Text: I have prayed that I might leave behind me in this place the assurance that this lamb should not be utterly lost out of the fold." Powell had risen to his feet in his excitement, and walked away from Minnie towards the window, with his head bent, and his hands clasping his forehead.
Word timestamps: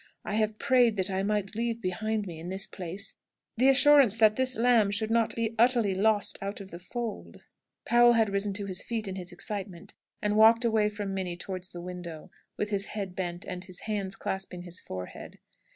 I 0.25 0.33
have 0.33 0.57
prayed 0.57 0.95
that 0.95 1.11
I 1.11 1.21
might 1.21 1.53
leave 1.53 1.79
behind 1.79 2.25
me 2.25 2.39
in 2.39 2.49
this 2.49 2.65
place 2.65 3.13
the 3.55 3.69
assurance 3.69 4.15
that 4.15 4.35
this 4.35 4.55
lamb 4.55 4.89
should 4.89 5.11
not 5.11 5.35
be 5.35 5.53
utterly 5.59 5.93
lost 5.93 6.39
out 6.41 6.59
of 6.59 6.71
the 6.71 6.79
fold." 6.79 7.41
Powell 7.85 8.13
had 8.13 8.31
risen 8.31 8.53
to 8.53 8.65
his 8.65 8.81
feet 8.81 9.07
in 9.07 9.15
his 9.15 9.31
excitement, 9.31 9.93
and 10.19 10.35
walked 10.35 10.65
away 10.65 10.89
from 10.89 11.13
Minnie 11.13 11.37
towards 11.37 11.69
the 11.69 11.81
window, 11.81 12.31
with 12.57 12.71
his 12.71 12.85
head 12.87 13.15
bent, 13.15 13.45
and 13.45 13.65
his 13.65 13.81
hands 13.81 14.15
clasping 14.15 14.63
his 14.63 14.79
forehead. 14.79 15.37